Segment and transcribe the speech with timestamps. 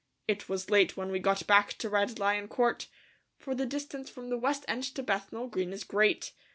[0.27, 2.87] It was late when we got back to Red Lion Court,
[3.37, 6.31] for the distance from the West End to Bethnal Green is great.